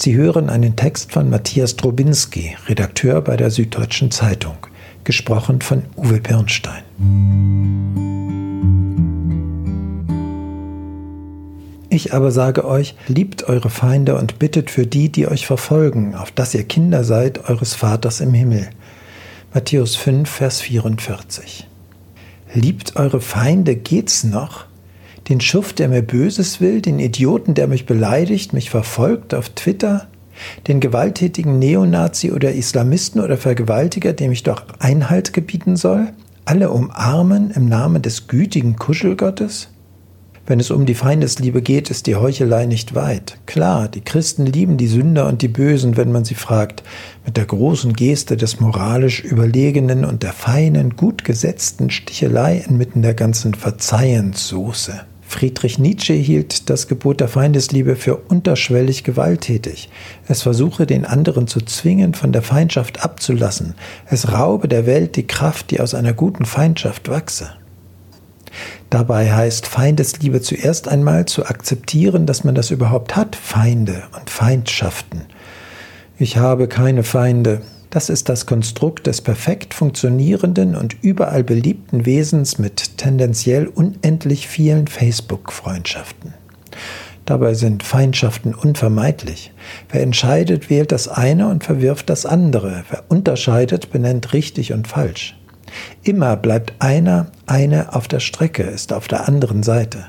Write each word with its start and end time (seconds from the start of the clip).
Sie 0.00 0.14
hören 0.14 0.48
einen 0.48 0.76
Text 0.76 1.10
von 1.10 1.28
Matthias 1.28 1.74
Drobinski, 1.74 2.56
Redakteur 2.68 3.20
bei 3.20 3.36
der 3.36 3.50
Süddeutschen 3.50 4.12
Zeitung, 4.12 4.54
gesprochen 5.02 5.60
von 5.60 5.82
Uwe 5.96 6.20
Birnstein. 6.20 6.84
Ich 11.90 12.14
aber 12.14 12.30
sage 12.30 12.64
euch, 12.64 12.94
liebt 13.08 13.48
eure 13.48 13.70
Feinde 13.70 14.16
und 14.16 14.38
bittet 14.38 14.70
für 14.70 14.86
die, 14.86 15.10
die 15.10 15.26
euch 15.26 15.48
verfolgen, 15.48 16.14
auf 16.14 16.30
dass 16.30 16.54
ihr 16.54 16.62
Kinder 16.62 17.02
seid 17.02 17.50
eures 17.50 17.74
Vaters 17.74 18.20
im 18.20 18.32
Himmel. 18.34 18.70
Matthäus 19.52 19.96
5, 19.96 20.30
Vers 20.30 20.60
44. 20.60 21.66
Liebt 22.54 22.94
eure 22.94 23.20
Feinde, 23.20 23.74
geht's 23.74 24.22
noch? 24.22 24.67
Den 25.28 25.42
Schuft, 25.42 25.78
der 25.78 25.88
mir 25.88 26.00
Böses 26.00 26.60
will, 26.60 26.80
den 26.80 26.98
Idioten, 26.98 27.52
der 27.52 27.66
mich 27.66 27.84
beleidigt, 27.84 28.54
mich 28.54 28.70
verfolgt 28.70 29.34
auf 29.34 29.50
Twitter, 29.50 30.08
den 30.66 30.80
gewalttätigen 30.80 31.58
Neonazi 31.58 32.32
oder 32.32 32.52
Islamisten 32.52 33.20
oder 33.20 33.36
Vergewaltiger, 33.36 34.14
dem 34.14 34.32
ich 34.32 34.42
doch 34.42 34.62
Einhalt 34.78 35.34
gebieten 35.34 35.76
soll? 35.76 36.08
Alle 36.46 36.70
umarmen 36.70 37.50
im 37.50 37.66
Namen 37.66 38.00
des 38.00 38.26
gütigen 38.26 38.76
Kuschelgottes? 38.76 39.68
Wenn 40.46 40.60
es 40.60 40.70
um 40.70 40.86
die 40.86 40.94
Feindesliebe 40.94 41.60
geht, 41.60 41.90
ist 41.90 42.06
die 42.06 42.16
Heuchelei 42.16 42.64
nicht 42.64 42.94
weit. 42.94 43.36
Klar, 43.44 43.88
die 43.88 44.00
Christen 44.00 44.46
lieben 44.46 44.78
die 44.78 44.86
Sünder 44.86 45.28
und 45.28 45.42
die 45.42 45.48
Bösen, 45.48 45.98
wenn 45.98 46.10
man 46.10 46.24
sie 46.24 46.36
fragt, 46.36 46.82
mit 47.26 47.36
der 47.36 47.44
großen 47.44 47.92
Geste 47.92 48.38
des 48.38 48.60
moralisch 48.60 49.22
Überlegenen 49.22 50.06
und 50.06 50.22
der 50.22 50.32
feinen, 50.32 50.96
gut 50.96 51.22
gesetzten 51.22 51.90
Stichelei 51.90 52.64
inmitten 52.66 53.02
der 53.02 53.12
ganzen 53.12 53.52
Verzeihenssoße. 53.52 55.02
Friedrich 55.28 55.78
Nietzsche 55.78 56.14
hielt 56.14 56.70
das 56.70 56.88
Gebot 56.88 57.20
der 57.20 57.28
Feindesliebe 57.28 57.96
für 57.96 58.16
unterschwellig 58.16 59.04
gewalttätig. 59.04 59.90
Es 60.26 60.40
versuche, 60.40 60.86
den 60.86 61.04
anderen 61.04 61.46
zu 61.46 61.60
zwingen, 61.60 62.14
von 62.14 62.32
der 62.32 62.40
Feindschaft 62.40 63.04
abzulassen. 63.04 63.74
Es 64.06 64.32
raube 64.32 64.68
der 64.68 64.86
Welt 64.86 65.16
die 65.16 65.26
Kraft, 65.26 65.70
die 65.70 65.80
aus 65.80 65.94
einer 65.94 66.14
guten 66.14 66.46
Feindschaft 66.46 67.10
wachse. 67.10 67.50
Dabei 68.88 69.30
heißt 69.30 69.66
Feindesliebe 69.66 70.40
zuerst 70.40 70.88
einmal 70.88 71.26
zu 71.26 71.44
akzeptieren, 71.44 72.24
dass 72.24 72.42
man 72.42 72.54
das 72.54 72.70
überhaupt 72.70 73.14
hat, 73.14 73.36
Feinde 73.36 74.04
und 74.18 74.30
Feindschaften. 74.30 75.26
Ich 76.18 76.38
habe 76.38 76.68
keine 76.68 77.04
Feinde. 77.04 77.60
Das 77.90 78.10
ist 78.10 78.28
das 78.28 78.44
Konstrukt 78.44 79.06
des 79.06 79.22
perfekt 79.22 79.72
funktionierenden 79.72 80.76
und 80.76 80.96
überall 81.02 81.42
beliebten 81.42 82.04
Wesens 82.04 82.58
mit 82.58 82.98
tendenziell 82.98 83.66
unendlich 83.66 84.46
vielen 84.46 84.86
Facebook-Freundschaften. 84.86 86.34
Dabei 87.24 87.54
sind 87.54 87.82
Feindschaften 87.82 88.54
unvermeidlich. 88.54 89.52
Wer 89.90 90.02
entscheidet, 90.02 90.70
wählt 90.70 90.92
das 90.92 91.08
eine 91.08 91.48
und 91.48 91.64
verwirft 91.64 92.08
das 92.08 92.24
andere. 92.24 92.84
Wer 92.90 93.04
unterscheidet, 93.08 93.90
benennt 93.90 94.32
richtig 94.32 94.72
und 94.72 94.88
falsch. 94.88 95.38
Immer 96.02 96.36
bleibt 96.36 96.72
einer, 96.78 97.30
eine 97.46 97.94
auf 97.94 98.08
der 98.08 98.20
Strecke, 98.20 98.62
ist 98.62 98.92
auf 98.92 99.08
der 99.08 99.28
anderen 99.28 99.62
Seite. 99.62 100.06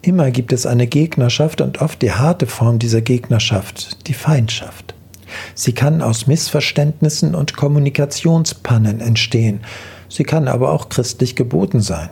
Immer 0.00 0.30
gibt 0.30 0.52
es 0.52 0.66
eine 0.66 0.86
Gegnerschaft 0.86 1.60
und 1.60 1.80
oft 1.80 2.02
die 2.02 2.12
harte 2.12 2.46
Form 2.46 2.78
dieser 2.78 3.02
Gegnerschaft, 3.02 4.08
die 4.08 4.14
Feindschaft. 4.14 4.91
Sie 5.54 5.72
kann 5.72 6.02
aus 6.02 6.26
Missverständnissen 6.26 7.34
und 7.34 7.56
Kommunikationspannen 7.56 9.00
entstehen, 9.00 9.60
sie 10.08 10.24
kann 10.24 10.48
aber 10.48 10.72
auch 10.72 10.88
christlich 10.88 11.36
geboten 11.36 11.80
sein. 11.80 12.10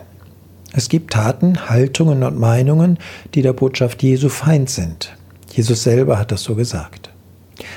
Es 0.72 0.88
gibt 0.88 1.12
Taten, 1.12 1.68
Haltungen 1.68 2.22
und 2.22 2.38
Meinungen, 2.38 2.98
die 3.34 3.42
der 3.42 3.52
Botschaft 3.52 4.02
Jesu 4.02 4.28
Feind 4.28 4.70
sind. 4.70 5.16
Jesus 5.52 5.82
selber 5.82 6.18
hat 6.18 6.30
das 6.30 6.42
so 6.42 6.54
gesagt. 6.54 7.10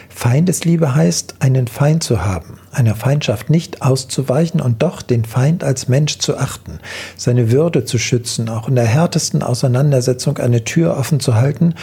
Feindesliebe 0.09 0.95
heißt, 0.95 1.36
einen 1.39 1.67
Feind 1.67 2.03
zu 2.03 2.23
haben, 2.23 2.59
einer 2.72 2.95
Feindschaft 2.95 3.50
nicht 3.50 3.81
auszuweichen 3.81 4.61
und 4.61 4.81
doch 4.81 5.02
den 5.02 5.25
Feind 5.25 5.64
als 5.64 5.88
Mensch 5.89 6.20
zu 6.20 6.38
achten, 6.38 6.80
seine 7.17 7.52
Würde 7.52 7.83
zu 7.83 7.98
schützen, 7.98 8.48
auch 8.48 8.70
in 8.70 8.76
der 8.76 8.86
härtesten 8.86 9.43
Auseinandersetzung 9.43 10.37
eine 10.37 10.64
Tür 10.64 10.95
offen 10.98 11.20
zu 11.20 11.36
halten, 11.36 11.76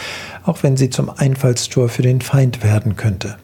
auch 0.43 0.63
wenn 0.63 0.77
sie 0.77 0.89
zum 0.89 1.09
Einfallstor 1.09 1.89
für 1.89 2.01
den 2.01 2.21
Feind 2.21 2.63
werden 2.63 2.95
könnte. 2.95 3.37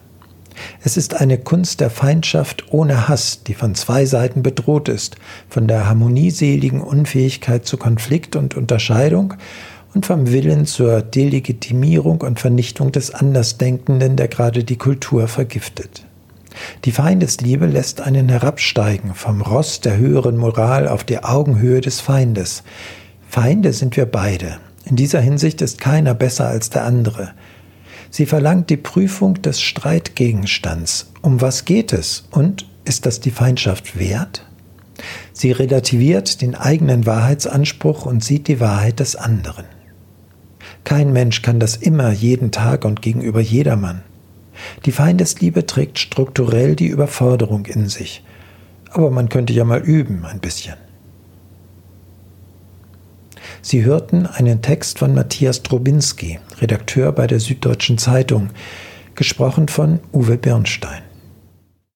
Es 0.82 0.96
ist 0.96 1.20
eine 1.20 1.38
Kunst 1.38 1.80
der 1.80 1.90
Feindschaft 1.90 2.72
ohne 2.72 3.08
Hass, 3.08 3.42
die 3.44 3.54
von 3.54 3.74
zwei 3.74 4.04
Seiten 4.06 4.42
bedroht 4.42 4.88
ist, 4.88 5.16
von 5.48 5.66
der 5.66 5.86
harmonieseligen 5.88 6.80
Unfähigkeit 6.80 7.66
zu 7.66 7.76
Konflikt 7.76 8.36
und 8.36 8.56
Unterscheidung 8.56 9.34
und 9.94 10.06
vom 10.06 10.30
Willen 10.30 10.66
zur 10.66 11.02
Delegitimierung 11.02 12.20
und 12.20 12.40
Vernichtung 12.40 12.92
des 12.92 13.12
Andersdenkenden, 13.12 14.16
der 14.16 14.28
gerade 14.28 14.64
die 14.64 14.76
Kultur 14.76 15.28
vergiftet. 15.28 16.04
Die 16.84 16.92
Feindesliebe 16.92 17.66
lässt 17.66 18.00
einen 18.00 18.28
herabsteigen 18.28 19.14
vom 19.14 19.42
Ross 19.42 19.80
der 19.80 19.96
höheren 19.96 20.36
Moral 20.36 20.88
auf 20.88 21.04
die 21.04 21.22
Augenhöhe 21.22 21.80
des 21.80 22.00
Feindes. 22.00 22.62
Feinde 23.28 23.72
sind 23.72 23.96
wir 23.96 24.06
beide. 24.06 24.58
In 24.84 24.96
dieser 24.96 25.20
Hinsicht 25.20 25.60
ist 25.62 25.80
keiner 25.80 26.14
besser 26.14 26.48
als 26.48 26.70
der 26.70 26.84
andere. 26.84 27.32
Sie 28.10 28.26
verlangt 28.26 28.70
die 28.70 28.76
Prüfung 28.76 29.40
des 29.42 29.60
Streitgegenstands. 29.60 31.12
Um 31.22 31.40
was 31.40 31.64
geht 31.64 31.92
es? 31.92 32.28
Und 32.30 32.66
ist 32.84 33.06
das 33.06 33.20
die 33.20 33.30
Feindschaft 33.30 33.98
wert? 33.98 34.46
Sie 35.32 35.52
relativiert 35.52 36.40
den 36.40 36.54
eigenen 36.54 37.06
Wahrheitsanspruch 37.06 38.06
und 38.06 38.24
sieht 38.24 38.48
die 38.48 38.60
Wahrheit 38.60 39.00
des 39.00 39.14
anderen. 39.14 39.66
Kein 40.84 41.12
Mensch 41.12 41.42
kann 41.42 41.60
das 41.60 41.76
immer, 41.76 42.10
jeden 42.10 42.50
Tag 42.50 42.84
und 42.84 43.02
gegenüber 43.02 43.40
jedermann. 43.40 44.02
Die 44.86 44.92
Feindesliebe 44.92 45.66
trägt 45.66 45.98
strukturell 45.98 46.74
die 46.74 46.88
Überforderung 46.88 47.66
in 47.66 47.88
sich. 47.88 48.24
Aber 48.90 49.10
man 49.10 49.28
könnte 49.28 49.52
ja 49.52 49.64
mal 49.64 49.80
üben, 49.80 50.24
ein 50.24 50.40
bisschen. 50.40 50.74
Sie 53.62 53.84
hörten 53.84 54.26
einen 54.26 54.62
Text 54.62 54.98
von 54.98 55.14
Matthias 55.14 55.62
Drobinski, 55.62 56.38
Redakteur 56.60 57.12
bei 57.12 57.26
der 57.26 57.40
Süddeutschen 57.40 57.98
Zeitung, 57.98 58.50
gesprochen 59.14 59.68
von 59.68 60.00
Uwe 60.12 60.38
Birnstein. 60.38 61.07